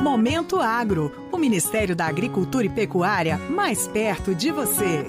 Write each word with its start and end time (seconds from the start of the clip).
Momento 0.00 0.58
Agro, 0.58 1.12
o 1.30 1.36
Ministério 1.36 1.94
da 1.94 2.06
Agricultura 2.06 2.64
e 2.64 2.70
Pecuária 2.70 3.36
mais 3.36 3.86
perto 3.86 4.34
de 4.34 4.50
você. 4.50 5.04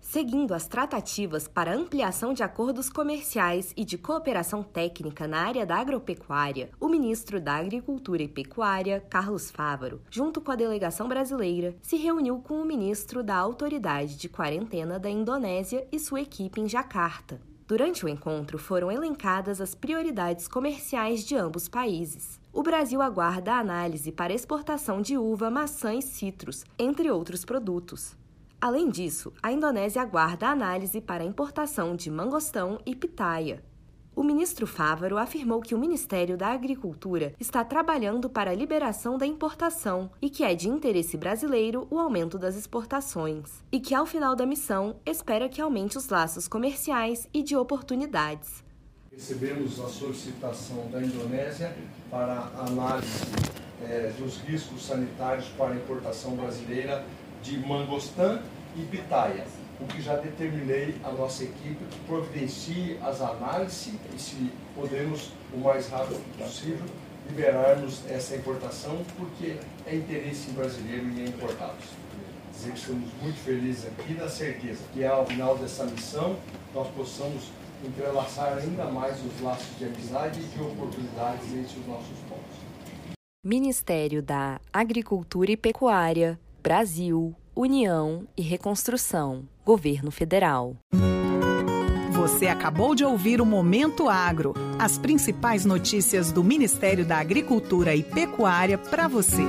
Seguindo 0.00 0.54
as 0.54 0.66
tratativas 0.66 1.46
para 1.46 1.74
ampliação 1.74 2.32
de 2.32 2.42
acordos 2.42 2.88
comerciais 2.88 3.74
e 3.76 3.84
de 3.84 3.98
cooperação 3.98 4.62
técnica 4.62 5.28
na 5.28 5.40
área 5.40 5.66
da 5.66 5.76
agropecuária, 5.76 6.70
o 6.80 6.88
ministro 6.88 7.38
da 7.38 7.56
Agricultura 7.56 8.22
e 8.22 8.28
Pecuária, 8.28 9.04
Carlos 9.10 9.50
Fávaro, 9.50 10.00
junto 10.08 10.40
com 10.40 10.52
a 10.52 10.56
delegação 10.56 11.06
brasileira, 11.06 11.76
se 11.82 11.96
reuniu 11.96 12.38
com 12.38 12.62
o 12.62 12.64
ministro 12.64 13.22
da 13.22 13.36
Autoridade 13.36 14.16
de 14.16 14.26
Quarentena 14.26 14.98
da 14.98 15.10
Indonésia 15.10 15.86
e 15.92 15.98
sua 15.98 16.22
equipe 16.22 16.62
em 16.62 16.68
Jacarta. 16.68 17.38
Durante 17.66 18.04
o 18.04 18.08
encontro 18.08 18.58
foram 18.58 18.92
elencadas 18.92 19.58
as 19.58 19.74
prioridades 19.74 20.46
comerciais 20.46 21.24
de 21.24 21.34
ambos 21.34 21.66
países. 21.66 22.38
O 22.52 22.62
Brasil 22.62 23.00
aguarda 23.00 23.54
a 23.54 23.58
análise 23.58 24.12
para 24.12 24.34
exportação 24.34 25.00
de 25.00 25.16
uva, 25.16 25.50
maçã 25.50 25.94
e 25.94 26.02
citros, 26.02 26.62
entre 26.78 27.10
outros 27.10 27.42
produtos. 27.42 28.14
Além 28.60 28.90
disso, 28.90 29.32
a 29.42 29.50
Indonésia 29.50 30.02
aguarda 30.02 30.48
a 30.48 30.52
análise 30.52 31.00
para 31.00 31.24
importação 31.24 31.96
de 31.96 32.10
mangostão 32.10 32.78
e 32.84 32.94
pitaia. 32.94 33.64
O 34.16 34.22
ministro 34.22 34.64
Fávaro 34.64 35.18
afirmou 35.18 35.60
que 35.60 35.74
o 35.74 35.78
Ministério 35.78 36.36
da 36.36 36.52
Agricultura 36.52 37.34
está 37.40 37.64
trabalhando 37.64 38.30
para 38.30 38.52
a 38.52 38.54
liberação 38.54 39.18
da 39.18 39.26
importação 39.26 40.08
e 40.22 40.30
que 40.30 40.44
é 40.44 40.54
de 40.54 40.68
interesse 40.68 41.16
brasileiro 41.16 41.88
o 41.90 41.98
aumento 41.98 42.38
das 42.38 42.54
exportações, 42.54 43.50
e 43.72 43.80
que 43.80 43.92
ao 43.92 44.06
final 44.06 44.36
da 44.36 44.46
missão 44.46 44.94
espera 45.04 45.48
que 45.48 45.60
aumente 45.60 45.98
os 45.98 46.08
laços 46.10 46.46
comerciais 46.46 47.28
e 47.34 47.42
de 47.42 47.56
oportunidades. 47.56 48.62
Recebemos 49.10 49.80
a 49.80 49.88
solicitação 49.88 50.88
da 50.92 51.02
Indonésia 51.02 51.76
para 52.08 52.52
análise 52.56 53.24
é, 53.82 54.12
dos 54.16 54.36
riscos 54.42 54.86
sanitários 54.86 55.48
para 55.58 55.72
a 55.72 55.76
importação 55.76 56.36
brasileira 56.36 57.04
de 57.42 57.58
mangostã 57.58 58.40
e 58.76 58.82
pitaia 58.82 59.44
o 59.80 59.86
que 59.86 60.00
já 60.00 60.16
determinei 60.16 60.94
a 61.02 61.10
nossa 61.10 61.44
equipe 61.44 61.84
que 61.90 61.98
providencie 62.06 62.98
as 63.02 63.20
análises 63.20 63.94
e 64.14 64.18
se 64.18 64.50
podemos, 64.74 65.32
o 65.52 65.58
mais 65.58 65.88
rápido 65.88 66.20
possível, 66.38 66.86
liberarmos 67.28 68.02
essa 68.08 68.36
importação, 68.36 69.02
porque 69.16 69.56
é 69.86 69.96
interesse 69.96 70.50
brasileiro 70.50 71.06
em 71.06 71.26
importados. 71.26 71.84
Dizer 72.52 72.72
que 72.72 72.78
estamos 72.78 73.10
muito 73.20 73.38
felizes 73.40 73.86
aqui 73.86 74.14
na 74.14 74.28
certeza 74.28 74.84
que 74.92 75.04
ao 75.04 75.26
final 75.26 75.56
dessa 75.58 75.84
missão 75.84 76.36
nós 76.72 76.88
possamos 76.88 77.50
entrelaçar 77.84 78.58
ainda 78.58 78.84
mais 78.86 79.16
os 79.24 79.40
laços 79.40 79.76
de 79.78 79.84
amizade 79.84 80.40
e 80.40 80.44
de 80.44 80.62
oportunidades 80.62 81.52
entre 81.52 81.80
os 81.80 81.86
nossos 81.86 82.18
povos. 82.28 82.64
Ministério 83.44 84.22
da 84.22 84.60
Agricultura 84.72 85.52
e 85.52 85.56
Pecuária, 85.56 86.38
Brasil, 86.62 87.34
União 87.56 88.26
e 88.36 88.42
Reconstrução, 88.42 89.44
Governo 89.64 90.10
Federal. 90.10 90.76
Você 92.10 92.48
acabou 92.48 92.96
de 92.96 93.04
ouvir 93.04 93.40
o 93.40 93.46
Momento 93.46 94.08
Agro, 94.08 94.54
as 94.76 94.98
principais 94.98 95.64
notícias 95.64 96.32
do 96.32 96.42
Ministério 96.42 97.04
da 97.04 97.18
Agricultura 97.18 97.94
e 97.94 98.02
Pecuária 98.02 98.76
para 98.76 99.06
você. 99.06 99.44